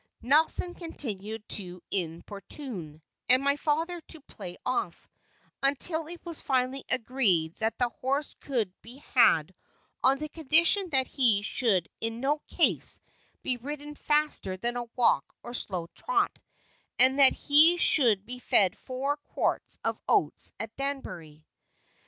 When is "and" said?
3.29-3.43, 16.97-17.19